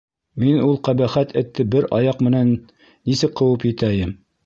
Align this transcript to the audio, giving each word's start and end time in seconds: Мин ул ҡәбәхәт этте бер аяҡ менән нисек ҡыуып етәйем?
Мин 0.43 0.55
ул 0.67 0.73
ҡәбәхәт 0.87 1.35
этте 1.43 1.67
бер 1.77 1.87
аяҡ 2.01 2.27
менән 2.31 2.53
нисек 2.65 3.41
ҡыуып 3.43 3.73
етәйем? 3.73 4.21